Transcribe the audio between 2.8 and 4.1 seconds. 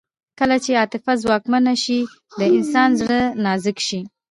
زړه نازک شي